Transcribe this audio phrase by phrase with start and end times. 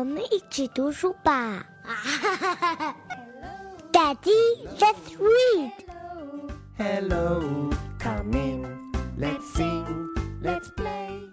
[0.00, 1.64] 我们一起读书吧。
[3.92, 5.72] Daddy, let's read.
[6.76, 8.86] Hello, come in.
[9.18, 10.08] Let's sing,
[10.42, 11.30] let's play.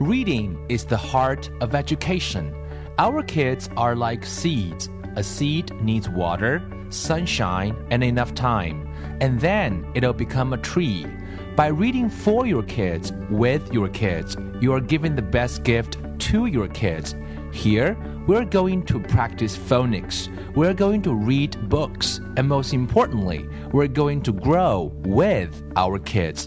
[0.00, 2.52] Reading is the heart of education.
[2.98, 4.88] Our kids are like seeds.
[5.16, 8.88] A seed needs water, sunshine, and enough time,
[9.20, 11.06] and then it'll become a tree.
[11.54, 15.98] By reading for your kids, with your kids, you are giving the best gift
[16.30, 17.14] to your kids.
[17.54, 20.28] Here, we're going to practice phonics.
[20.54, 22.20] We're going to read books.
[22.36, 26.46] And most importantly, we're going to grow with our kids.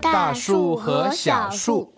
[0.00, 1.94] 大树和小树。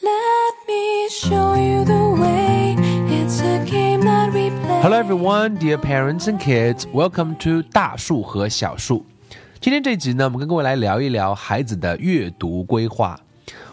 [0.00, 2.76] Let me show you the way.
[3.08, 4.82] It's a game that we play.
[4.82, 6.86] Hello everyone, dear parents and kids.
[6.92, 9.04] Welcome to 大树和小树。
[9.60, 13.18] 今天这集呢，我们跟各位来聊一聊孩子的阅读规划。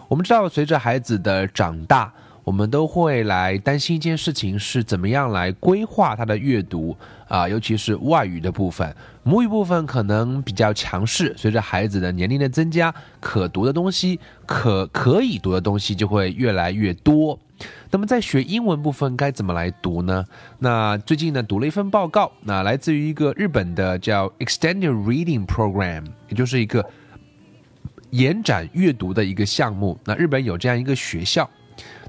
[0.08, 2.12] 我们知道，随着孩子的长大，
[2.51, 6.97] 我们都会来担心一件事情是怎么样来规划他的阅读
[7.29, 8.93] 啊、尤其是外语的部分。
[9.23, 17.39] 母语部分可能比较强势，随着孩子的年龄的增加，可读的东西、可可以读的东西就会越来越多。
[17.89, 20.25] 那么在学英文部分该怎么来读呢？
[20.59, 26.85] 那最近呢读了一份报告，那来自于一个日本的叫 Extended Reading Program，也就是一个
[28.11, 29.97] 延展阅读的一个项目。
[30.05, 31.49] 那日本有这样一个学校，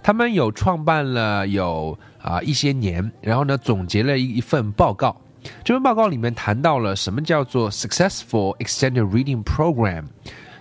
[0.03, 5.15] 他们有创办了有啊、一些年，然后呢总结了一一份报告。
[5.63, 10.05] 这份报告里面谈到了什么叫做 successful extended reading program，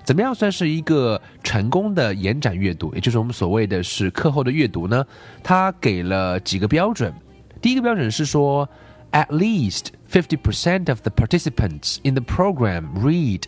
[0.04, 5.04] 怎么样算是一个成功的延展阅读，也就是我们所谓的是课后的阅读呢？
[5.42, 7.12] 它给了几个标准。
[7.60, 8.66] 第一个标准是说
[9.12, 13.42] ，at least fifty percent of the participants in the program read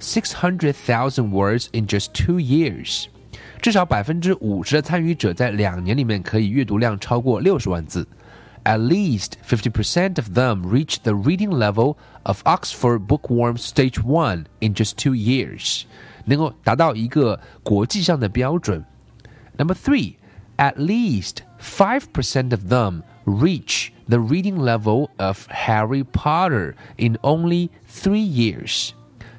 [0.00, 3.04] six hundred thousand words in just two years。
[3.61, 8.07] 至少百分之五十的参与者在两年里面可以阅读量超过六十万字。
[8.63, 14.93] At least 50% of them reach the reading level of Oxford Bookworm Stage 1 in just
[14.97, 15.83] two years，
[16.25, 18.83] 能够达到一个国际上的标准。
[19.57, 20.15] Number three,
[20.57, 28.25] at least 5% of them reach the reading level of Harry Potter in only three
[28.25, 28.93] years。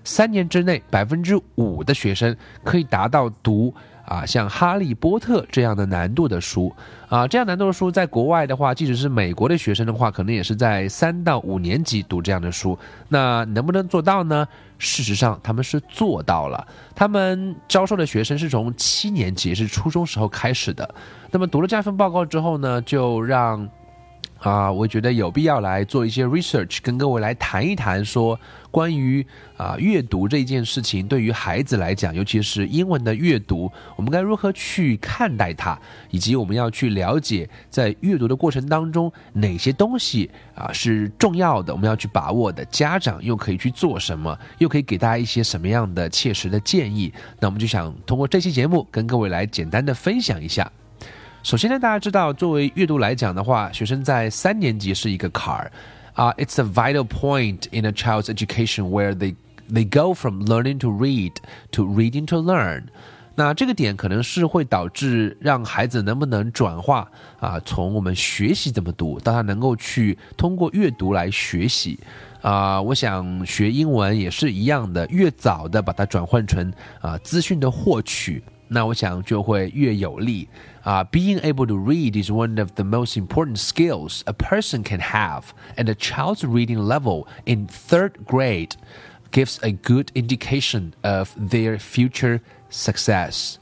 [0.05, 3.75] 三年之内，百分之五的学生可以达到读
[4.12, 6.74] 啊像《哈利波特》这样的难度的书
[7.08, 12.78] 啊，这样难度的书，在国外的话，即使是美国的学生的话，可能也是在三到五年级读这样的书。
[13.08, 14.46] 那能不能做到呢？
[14.78, 16.68] 事实上，他们是做到了。
[16.94, 20.94] 他们招收的学生是从七年级，是初中时候开始的。
[21.30, 23.70] 那么读了这份报告之后呢，就让
[24.42, 28.40] 啊，我觉得有必要来做一些 research，跟各位来谈一谈，说
[28.72, 29.24] 关于
[29.56, 35.80] 啊阅读这件事情，对于孩子来讲，尤其是英文的阅读，我们该如何去看待它，
[36.10, 47.14] 以及我们要去了解在阅读的过程当中哪些东西啊是重要的，我们要去把握的，家长又可以去做什么，又可以给大家一些什么样的切实的建议？
[47.40, 50.72] 那我们就想通过这期节目跟各位来简单的分享一下。
[51.44, 55.72] 首先呢，大家知道，作为阅读来讲的话，学生在三年级是一个坎儿
[56.14, 59.34] 啊、i t s a vital point in a child's education where they
[59.74, 61.34] they go from learning to read
[61.72, 62.84] to reading to learn。
[63.34, 67.10] 那这个点可能是会导致让孩子能不能转化
[67.40, 72.00] 啊，从我们学习怎么读，到他能够去通过阅读来学习。
[72.42, 80.49] 啊、我想学英文也是一样的，越早的把它转换成啊资讯的获取，那我想就会越有利。
[80.83, 84.33] 啊、b e i n g able to read is one of the most important skills a
[84.33, 88.77] person can have, and a child's reading level in third grade
[89.33, 93.59] gives a good indication of their future success.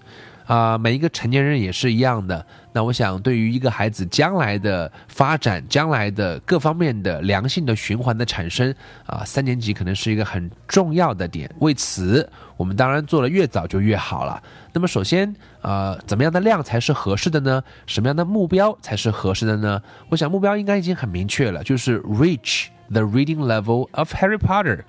[0.50, 2.44] 啊、每一个成年人也是一样的。
[2.74, 8.74] 那我想，对于一个孩子将来的发展、将来的各方面的良性的循环的产生，
[9.06, 11.48] 啊、三年级可能是一个很重要的点。
[11.60, 12.28] 为此，
[12.58, 14.42] 我们当然做的越早就越好了。
[14.74, 15.32] 那么，首先，
[15.62, 17.64] 呃，怎么样的量才是合适的呢？
[17.86, 19.80] 什么样的目标才是合适的呢？
[20.10, 24.80] 我想目标应该已经很明确了，就是 reach the reading level of Harry Potter。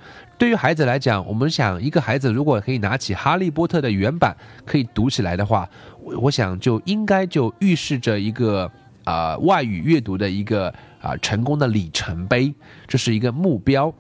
[0.41, 4.35] 对于孩子来讲，我们想一个孩子如果可以拿起《哈利波特》的原版
[4.65, 5.69] 可以读起来的话，
[6.01, 8.71] 我我想就应该就预示着一个
[9.05, 10.73] 啊、外语阅读的一个
[11.03, 12.55] 啊、成功的里程碑，
[12.89, 13.93] 这是一个目标。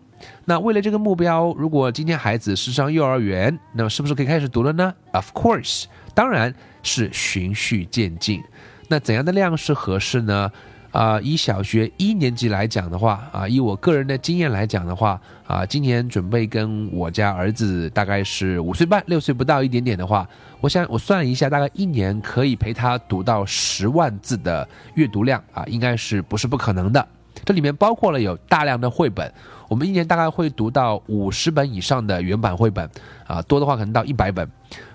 [0.46, 5.84] 那为了这个目标，如果今天孩子是上幼儿园，那么是不是可以开始读了呢？Of course，
[6.14, 8.42] 当然是循序渐进。
[8.88, 10.50] 那怎样的量是合适呢？
[10.92, 20.28] 啊、以小学一年级来讲的话，啊、以我个人的经验来讲的话，啊、今年准备跟我家儿子大概是五岁半、六岁不到一点点的话，
[20.60, 27.06] 我想我算一下，大概一年可以陪他读到十万字的阅读量啊，应该是不是不可能的。
[27.44, 29.32] 这里面包括了有大量的绘本，
[29.68, 32.90] 我们一年大概会读到五十本以上的原版绘本，
[33.26, 34.46] 啊，多的话可能到一百本，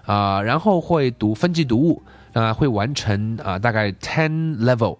[0.05, 2.03] 啊，然后会读分级读物，
[2.33, 4.97] 啊，会完成啊大概 ten level，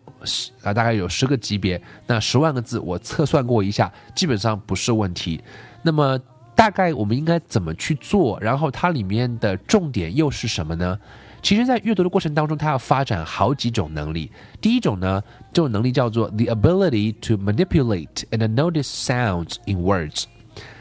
[0.63, 5.41] 啊大概有十个级别，那十万个字我测算过一下，基本上不是问题。
[5.83, 6.19] 那么
[6.55, 8.39] 大概我们应该怎么去做？
[8.39, 10.97] 然后它里面的重点又是什么呢？
[11.41, 14.31] 其实，在阅读的过程当中，它要发展好几种能力。
[14.59, 15.21] 第一种呢，
[15.53, 20.23] 这种能力叫做 the ability to manipulate and notice sounds in words。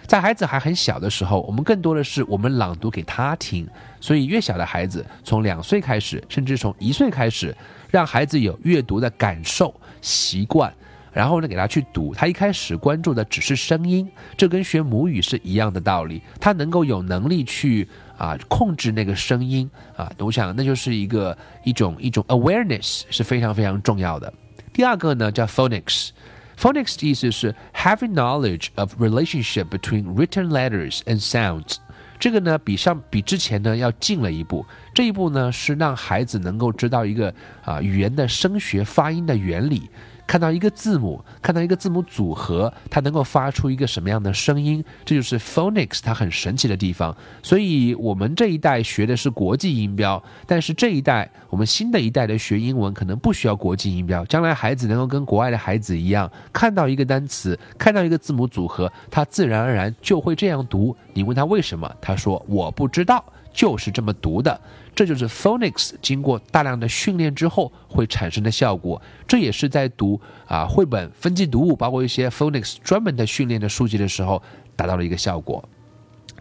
[0.06, 3.66] 在孩子还很小的时候，我们更多的是我们朗读给他听，
[4.00, 7.56] 所以越小的孩子，从两岁开始，甚至从一岁开始，
[7.90, 10.72] 让孩子有阅读的感受、习惯。
[11.10, 16.20] 然后呢，给他去读，他一开始关注的只是声音，这跟学母语是一样的道理。
[16.40, 24.32] 他能够有能力去啊控制那个声音啊，我想那就是一个一种一种 awareness 是非常非常重要的。
[24.72, 26.10] 第二个呢叫 phonics。
[26.58, 31.76] Phonics 的意思是 having knowledge of relationship between written letters and sounds。
[32.18, 34.64] 这个呢，比上比之前呢要进了一步。
[34.94, 39.90] 这一步呢是让孩子能够知道一个啊语言的声学发音的原理。
[40.26, 47.14] 看到一个字母，看到一个字母组合，它能够发出一个什么样的声音，这就是 phonics 它很神奇的地方。
[47.42, 54.24] 所以，我们这一代学的是国际音标，但是这一代我们新的一代的学英文可能不需要国际音标。
[54.24, 60.96] 将来孩子能够跟国外的孩子一样，看到一个单词，看到一个字母组合，他自然而然就会这样读。
[61.12, 64.58] 你问他为什么，他说我不知道，就是这么读的。
[64.94, 74.43] 这就是 phonics 经过大量的训练之后会产生的效果，这也是在读啊绘本分级读物，包括一些 phonics 专门的训练的书籍的时候
[74.76, 75.62] 达到了一个效果。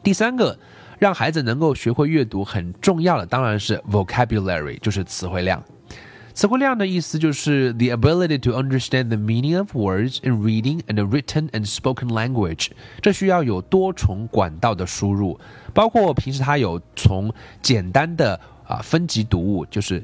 [0.03, 0.57] 第三个，
[0.99, 5.63] 让孩子能够学会阅读很重要的当然是 vocabulary，就是词汇量。
[6.33, 12.69] 词汇量的意思就是 the ability to understand the meaning of words in reading and written and spoken language。
[13.01, 15.39] 这需要有多重管道的输入，
[15.75, 17.31] 包括平时他有从
[17.61, 20.03] 简单的啊分级读物，就是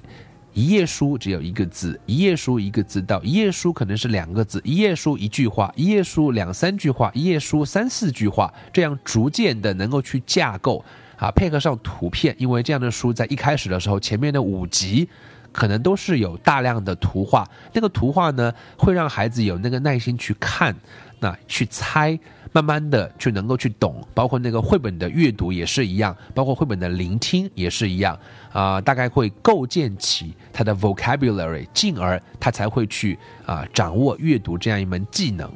[0.53, 10.85] 一页书只有一个字，一页书一个字，到一页书可能是两个字，一页书一句话，一页书两三句话，一页书三四句话，这样逐渐的能够去架构
[11.15, 15.09] 啊，配合上图片，因为这样的书在一开始的时候，前面的五集。
[15.51, 20.75] 可能都是有大量的图画，那个图画呢，会让孩子有那个耐心去看，
[21.19, 22.17] 那去猜，
[22.51, 24.05] 慢慢的就能够去懂。
[24.13, 28.17] 包括那个绘本的阅读也是一样，包括绘本的聆听也是一样
[28.51, 35.51] 啊、大概会构建起他的 vocabulary，进而他才会去啊、掌握阅读这样一门技能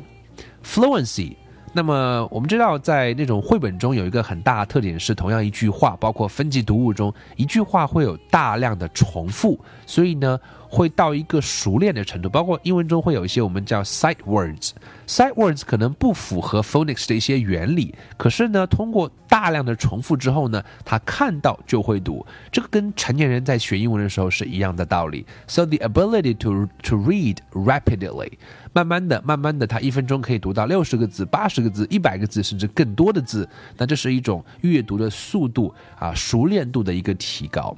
[0.66, 1.36] ，fluency。
[1.76, 10.40] 那么我们知道，在那种绘本中有一个很大的特点是，同样一句话，包括分级读物中，一句话会有大量的重复，所以呢，
[10.74, 12.28] 会到一个熟练的程度。
[12.28, 22.26] 包括英文中会有一些我们叫 sight words，sight words 可能不符合 phonics 的一些原理，可是呢，通过大量的重复之后呢，他看到就会读。
[22.52, 25.26] 这个跟成年人在学英文的时候是一样的道理。
[25.48, 28.32] So the ability to to read rapidly，
[28.74, 33.48] 慢慢的、慢慢的，他一分钟可以读到六十个字、八十个字、一百个字，甚至更多的字。
[33.78, 37.76] 那这是一种阅读的速度啊、熟练度的一个提高。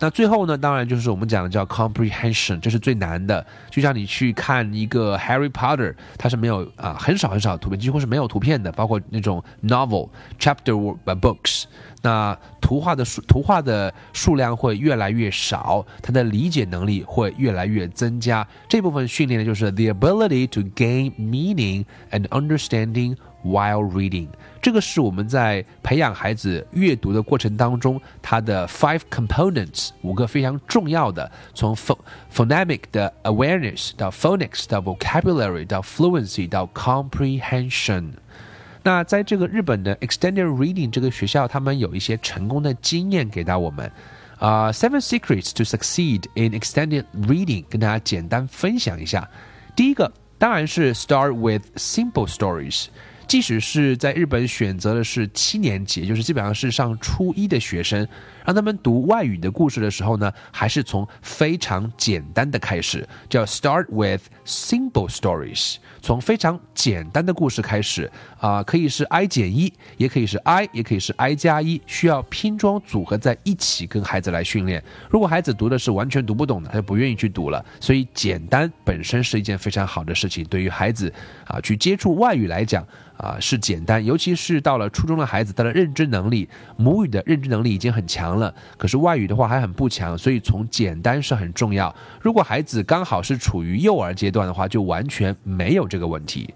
[0.00, 3.44] 那最后呢，当然就是我们讲的叫 comprehension，这是最难的。
[3.70, 11.64] 就像你去看一个 Harry Potter，它是没有啊很少很少图片，几乎是没有图片的，包括那种 novel chapter books。
[12.00, 18.46] 那图画的数图画的数量会越来越少，他的理解能力会越来越增加。
[18.68, 24.27] 这部分训练的就是 the ability to gain meaning and understanding while reading。
[24.61, 31.97] 这个是我们在培养孩子阅读的过程当中，它的 five components 五个非常重要的，从 pho
[32.33, 38.11] phonemic 的 awareness 到 phonics 到 vocabulary 到 fluency 到 comprehension。
[38.83, 43.91] 那在这个日本的 Extended Reading 这个学校，他们有一些成功的经验给到我们。
[44.39, 49.29] 啊、s e v e n Secrets to Succeed in Extended Reading，跟大家简单分享一下。
[49.73, 52.87] 第一个当然是 Start with simple stories，
[53.28, 58.08] 即使是在日本选择的是七年级，就是基本上是上初一的学生，
[58.48, 74.82] 让他们读外语的故事的时候呢，还是从非常简单的开始，叫 start with simple stories，从非常简单的故事开始啊、可以是 i 减一，也可以是 i，也可以是 i 加一，需要拼装组合在一起跟孩子来训练。
[75.10, 77.62] 如果孩子读的是完全读不懂的，他就不愿意去读了。
[77.78, 81.12] 所以简单本身是一件非常好的事情，对于孩子
[81.46, 82.82] 啊去接触外语来讲
[83.18, 88.37] 啊是简单，尤其是到了初中的孩子，他的认知能力，母语的认知能力已经很强，
[88.76, 91.94] 可是外语的话还很不强，所以从简单是很重要。
[92.20, 96.52] 如果孩子刚好是处于幼儿阶段的话，就完全没有这个问题。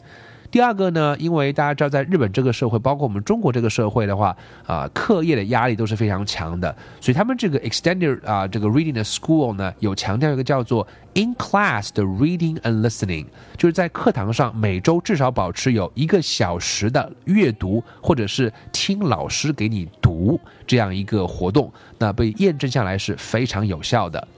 [0.51, 4.37] 第二个呢，因为大家知道，在日本这个社会，包括我们中国这个社会的话，
[4.67, 13.25] 啊、课业的压力都是非常强的，所以他们这个 extended 啊、这个 reading 的 school 呢，有强调一个叫做 in class 的 reading and listening，
[13.57, 19.89] 就是在课堂上每周至少保持有一个小时的阅读，或者是听老师给你
[20.23, 24.29] 无这样一个活动，那被验证下来是非常有效的。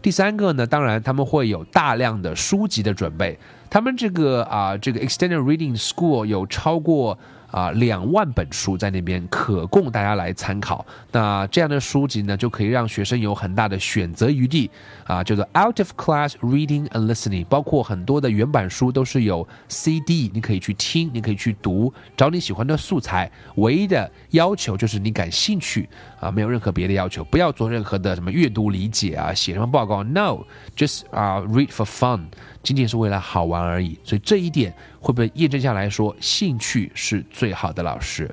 [0.00, 3.38] 第三个呢，当然他们会有大量的书籍的准备。
[3.68, 7.18] 他们这个啊、这个 Extended Reading School 有超过
[7.56, 10.84] 啊两万本书在那边可供大家来参考。
[11.10, 14.70] 那这样的书籍呢，就可以让学生有很大的选择余地
[15.04, 23.30] 啊，叫做 Out of Class Reading and Listening，包括很多的原版书都是有 CD，你可以去听，你可以去读，找你喜欢的素材。
[23.54, 25.88] 唯一的要求就是你感兴趣
[26.20, 32.26] 啊，没有任何别的要求，不要做任何的什么阅读理解啊，写什么报告，No，just 啊、read for fun，
[32.66, 33.96] 仅仅是为了好玩而已。
[34.02, 38.28] 所以这一点会被验证下来说，兴趣是最好的老师。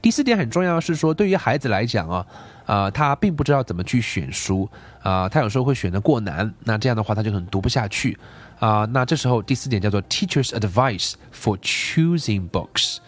[0.00, 2.24] 第四点很重要是说，对于孩子来讲啊，
[2.66, 4.68] 呃，他并不知道怎么去选书
[5.02, 8.16] 啊、他有时候会选的过难，那这样的话他就可能读不下去
[8.60, 12.98] 啊、那这时候第四点叫做 teachers advice for choosing books。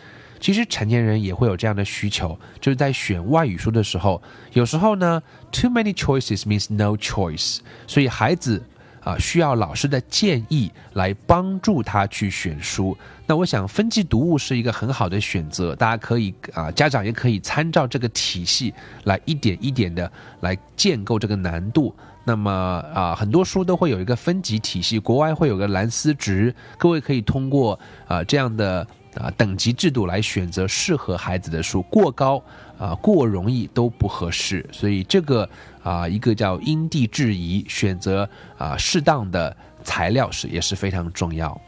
[0.40, 4.22] 其实成年人也会有这样的需求，就是在选外语书的时候，
[4.52, 8.62] 有时候呢，too many choices means no choice，所以孩子
[9.08, 12.94] 啊、需要老师的建议来帮助他去选书。
[13.26, 18.74] 那我想分级读物是一个很好的选择，大家可以啊、家长也可以参照这个体系
[19.04, 21.94] 来一点一点的来建构这个难度。
[22.22, 22.52] 那么
[22.94, 28.86] 啊、很多书都会有一个分级体系，国外会有个蓝思值，各位可以通过啊、这样的
[29.18, 32.42] 啊等级制度来选择适合孩子的书，过高
[32.78, 35.48] 啊、过容易都不合适，所以这个
[35.82, 41.60] 啊、一个叫因地制宜，选择啊、适当的材料是也是非常重要。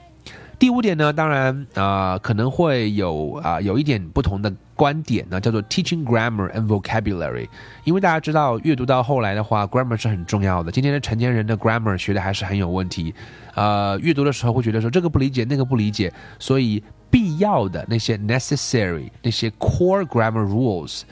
[0.59, 7.49] 第五点呢，当然啊、可能会有啊、有一点不同的观点呢，叫做 teaching grammar and vocabulary。
[7.85, 10.71] 因为大家知道，阅读到后来的话，grammar 是很重要的。
[10.71, 13.15] 今天的成年人的 grammar 学的还是很有问题，
[13.55, 21.03] 呃，阅读的时候会觉得说这个不理解，那个不理解，所以必要的那些 necessary 那些 core grammar rules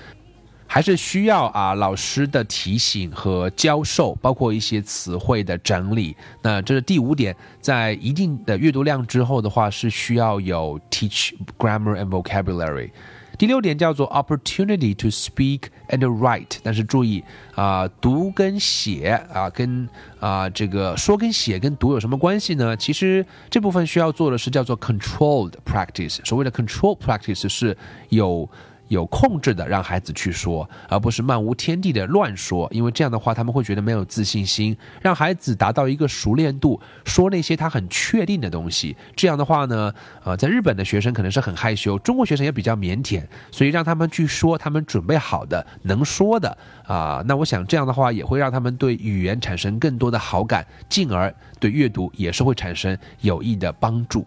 [0.70, 6.14] 还是需要啊老师的提醒和教授，包括一些词汇的整理。
[6.42, 12.90] 那这是第五点，在一定的阅读量之后的话，是需要有 teach grammar and vocabulary。
[13.38, 17.22] 第六点叫做 opportunity to speak and write，但是注意
[17.54, 22.76] 啊、读跟写啊、跟啊、这个说跟写跟读有什么关系呢？
[22.76, 26.18] 其实这部分需要做的是叫做 controlled practice。
[26.24, 27.76] 所谓的 controlled practice 是
[28.08, 28.48] 有
[28.88, 34.76] 有控制的让孩子去说，而不是漫无天地的乱说，因为这样的话他们会觉得没有自信心。
[35.00, 38.96] 让孩子达到一个熟练度，说那些他很确定的东西。
[39.14, 39.92] 这样的话呢，
[40.24, 54.26] 呃，在日本的学生可能是很害羞，中国学生也比较腼腆，所以让他们去说他们准备好的、能说的啊、那我想这样的话也会让他们对语言产生更多的好感，进而对阅读也是会产生有益的帮助。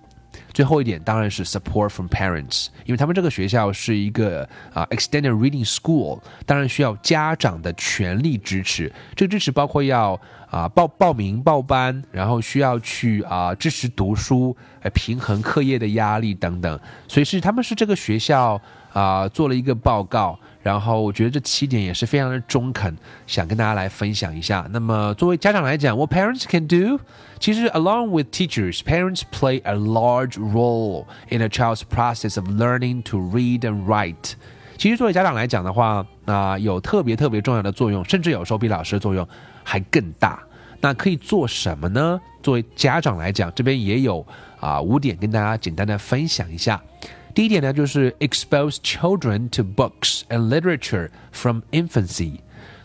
[0.54, 8.92] 最后一点当然是 support from parents，因为他们这个学校是一个啊、extended reading school，当然需要家长的全力支持。
[9.16, 10.20] 这个支持包括要
[10.52, 16.80] 啊、报报名报班，然后需要去啊、支持读书，呃平衡课业的压力等等。
[17.08, 20.38] 所以是他们是这个学校啊、做了一个报告。
[20.62, 24.68] 然后我觉得这七点也是非常的中肯，想跟大家来分享一下。
[24.70, 27.00] 那么作为家长来讲，what parents can do，
[27.40, 33.18] 其实 along with teachers, parents play a large role in a child's process of learning to
[33.18, 34.34] read and write。
[34.78, 39.28] 其实作为家长来讲的话，啊、有特别特别重要的作用，甚至有时候比老师的作用
[39.64, 40.42] 还更大。
[40.80, 42.20] 那可以做什么呢？
[42.42, 44.26] 作为家长来讲，这边也有
[44.60, 46.82] 啊、五点跟大家简单的分享一下。
[47.36, 52.40] 第一点呢，就是 expose children to books and literature from infancy。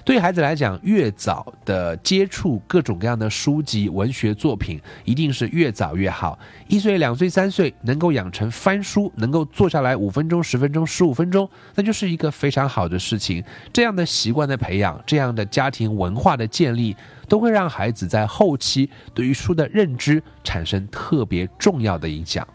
[0.06, 6.38] 对孩子来讲，越早的接触各种各样的书籍、文学作品，一定是越早越好。
[6.68, 13.42] 一岁、两岁、三岁能够养成翻书，能够坐下来五分钟、十分钟、十五分钟，那就是一个非常好的事情。
[13.72, 16.94] 这样的习惯的培养，这样的家庭文化的建立，
[17.28, 22.46] 都会让孩子在后期对于书的认知产生特别重要的影响。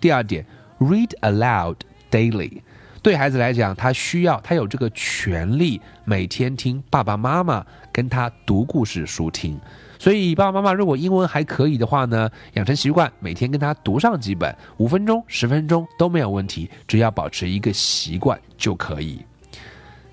[0.00, 0.42] 第二点
[0.78, 1.76] ，read aloud
[2.10, 2.62] daily。
[3.04, 9.60] 对孩子来讲，他需要他有这个权利每天听爸爸妈妈跟他读故事书听。
[9.98, 19.22] 所以爸爸妈妈如果英文还可以的话呢，养成习惯，每天跟他读上几本，五分钟、十分钟都没有问题，只要保持一个习惯就可以。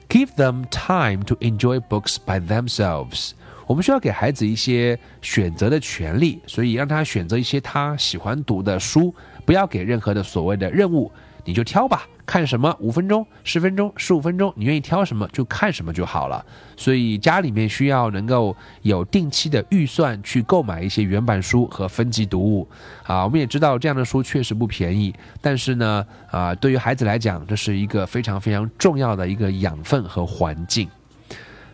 [0.10, 3.32] Give them time to enjoy books by themselves。
[3.68, 11.10] 我们需要给孩子一些选择的权利，所以让他选择一些他喜欢读的书，不要给任何的所谓的任务。
[11.44, 16.46] 你就挑吧，看什么五分钟、十分钟、十五分钟，你愿意挑什么就看什么就好了。
[16.78, 22.68] 所以家里面需要能够有定期的预算去购买一些原版书和分级读物
[23.04, 23.24] 啊。
[23.24, 30.90] 我们也知道这样的书确实不便宜，但是呢，啊，对于孩子来讲，这是一个非常非常重要的一个养分和环境。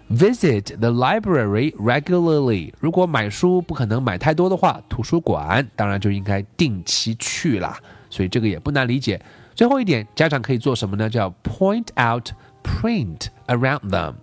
[0.09, 2.71] Visit the library regularly。
[2.79, 7.77] 如果买书不可能买太多的话，图书馆当然就应该定期去啦。
[8.09, 9.21] 所以这个也不难理解。
[9.57, 11.09] 最后一点，家长可以做什么呢？
[11.09, 12.29] 叫 point out
[12.63, 14.13] print around them。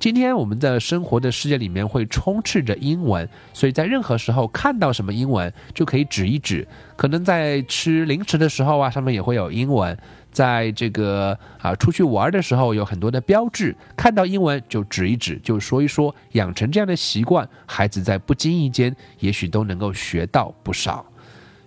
[0.00, 6.66] 今天我们的生活的世界里面会充斥着英文，所以在任何时候看到什么英文就可以指一指。
[6.96, 9.96] 可能在吃零食的时候啊，上面也会有英文。
[10.32, 21.06] 在这个啊出去玩的时候，有很多的标志，看到英文就指一指，就说一说，养成这样的习惯，孩子在不经意间也许都能够学到不少。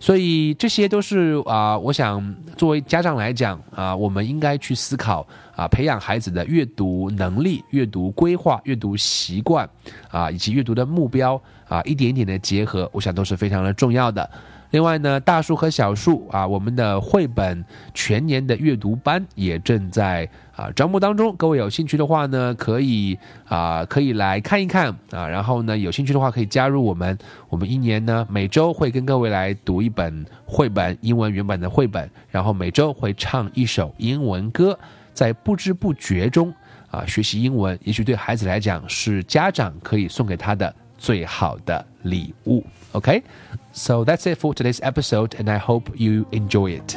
[0.06, 2.24] 所以这些都是啊，我想
[2.56, 9.68] 作为家长来讲啊，我们应该去思考啊，培养孩子的阅读能力、阅读规划、阅读习惯
[10.12, 14.30] 啊，以及阅读的目标啊，一点一点的结合，我想都是非常的重要的。
[14.72, 21.34] 另外呢，大树和小树啊，我们的绘本全年的阅读班也正在啊招募当中。
[21.38, 23.17] 各位有兴趣的话呢，可以
[23.48, 25.27] 啊可以来看一看啊。
[25.27, 27.17] 然后呢，有兴趣的话可以加入我们。
[27.50, 34.77] 我们一年呢每周会跟各位来读一本绘本，英文原版的绘本，然后每周会唱一首英文歌，
[35.13, 36.53] 在不知不觉中
[36.91, 42.62] 啊学习英文，也许对孩子来讲是家长可以送给他的最好的礼物。
[42.96, 46.96] OK。So that's it for today's episode, and I hope you enjoy it.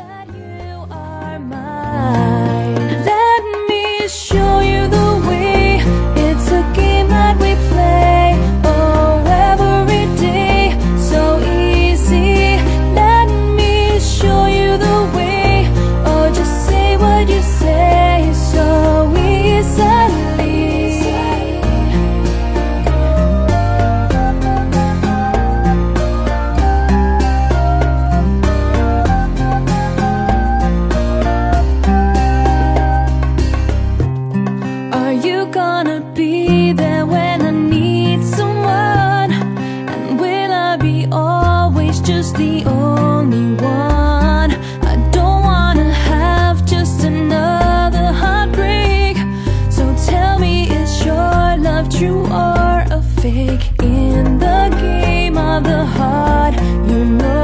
[3.04, 5.17] Let me show you the
[55.84, 56.54] heart,
[56.90, 57.37] you know.